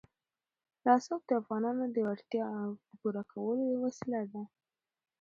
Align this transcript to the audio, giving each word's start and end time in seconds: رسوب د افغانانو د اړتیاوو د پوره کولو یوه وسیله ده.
رسوب 0.87 1.21
د 1.27 1.31
افغانانو 1.41 1.83
د 1.95 1.97
اړتیاوو 2.11 2.79
د 2.87 2.89
پوره 2.99 3.23
کولو 3.31 3.63
یوه 3.71 3.81
وسیله 3.87 4.21
ده. 4.33 4.43